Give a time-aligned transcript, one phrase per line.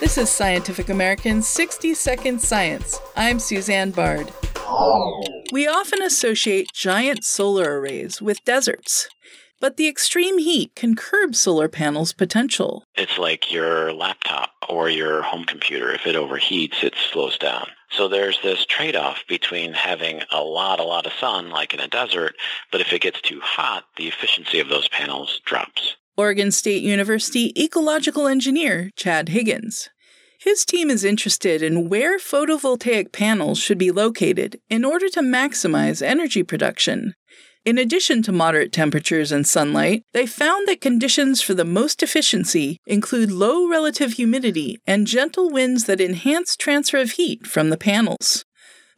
[0.00, 2.98] This is Scientific American's 60 Second Science.
[3.16, 4.32] I'm Susanne Bard.
[5.52, 9.10] We often associate giant solar arrays with deserts,
[9.60, 12.82] but the extreme heat can curb solar panels' potential.
[12.94, 15.92] It's like your laptop or your home computer.
[15.92, 17.68] If it overheats, it slows down.
[17.90, 21.88] So there's this trade-off between having a lot, a lot of sun, like in a
[21.88, 22.36] desert,
[22.72, 25.89] but if it gets too hot, the efficiency of those panels drops.
[26.20, 29.88] Oregon State University ecological engineer Chad Higgins.
[30.38, 36.02] His team is interested in where photovoltaic panels should be located in order to maximize
[36.02, 37.14] energy production.
[37.64, 42.76] In addition to moderate temperatures and sunlight, they found that conditions for the most efficiency
[42.86, 48.44] include low relative humidity and gentle winds that enhance transfer of heat from the panels.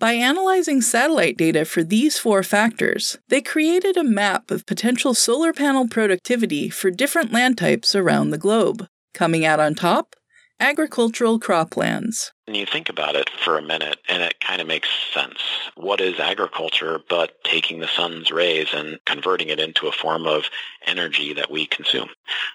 [0.02, 5.52] By analyzing satellite data for these four factors, they created a map of potential solar
[5.52, 8.88] panel productivity for different land types around the globe.
[9.14, 10.16] Coming out on top,
[10.58, 12.32] agricultural croplands.
[12.48, 15.38] And you think about it for a minute, and it kind of makes sense.
[15.76, 20.46] What is agriculture but taking the sun's rays and converting it into a form of
[20.84, 22.08] energy that we consume?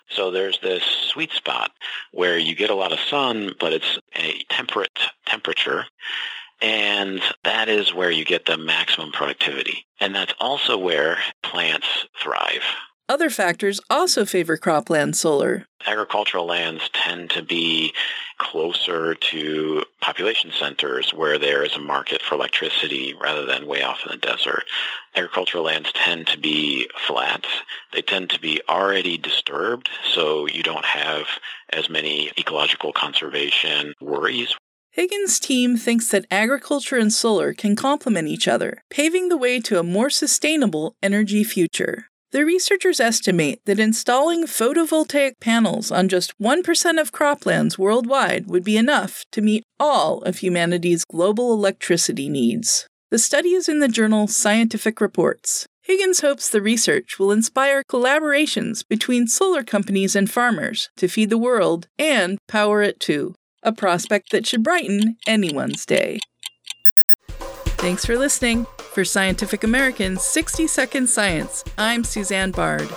[0.09, 1.71] So there's this sweet spot
[2.11, 5.85] where you get a lot of sun, but it's a temperate temperature
[6.61, 9.85] and that is where you get the maximum productivity.
[9.99, 11.87] And that's also where plants
[12.21, 12.63] thrive.
[13.09, 15.65] Other factors also favor cropland solar.
[15.85, 17.93] Agricultural lands tend to be
[18.37, 24.01] closer to population centers where there is a market for electricity rather than way off
[24.05, 24.65] in the desert.
[25.15, 27.45] Agricultural lands tend to be flat.
[27.93, 31.27] They tend to be already disturbed, so you don't have
[31.69, 34.53] as many ecological conservation worries
[34.97, 39.77] Higgins' team thinks that agriculture and solar can complement each other, paving the way to
[39.77, 42.07] a more sustainable energy future.
[42.31, 48.75] The researchers estimate that installing photovoltaic panels on just 1% of croplands worldwide would be
[48.75, 52.87] enough to meet all of humanity's global electricity needs.
[53.11, 55.67] The study is in the journal Scientific Reports.
[55.83, 61.37] Higgins hopes the research will inspire collaborations between solar companies and farmers to feed the
[61.37, 66.19] world and power it too a prospect that should brighten anyone's day.
[67.77, 68.65] Thanks for listening.
[68.93, 72.89] For Scientific American's 60 Second Science, I'm Susanne Bard.